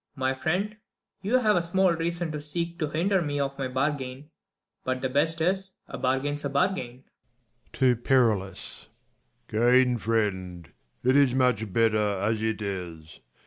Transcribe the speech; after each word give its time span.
My 0.15 0.33
friend, 0.33 0.77
you 1.21 1.35
have 1.37 1.63
small 1.63 1.91
reason 1.93 2.31
to 2.31 2.41
seek 2.41 2.79
to 2.79 2.89
hinder 2.89 3.21
me 3.21 3.39
of 3.39 3.55
my 3.59 3.67
bargain: 3.67 4.31
but 4.83 4.99
the 4.99 5.09
best 5.09 5.39
is, 5.41 5.73
a 5.87 5.95
bargain's 5.99 6.43
a 6.43 6.49
bargain. 6.49 7.03
36 7.73 7.81
Leir 7.81 7.95
[to 7.97 8.01
Perillus.] 8.01 8.87
Kind 9.47 10.01
friend, 10.01 10.71
it 11.03 11.15
is 11.15 11.35
much 11.35 11.71
better 11.71 11.99
as 12.19 12.41
it 12.41 12.63
is. 12.63 13.19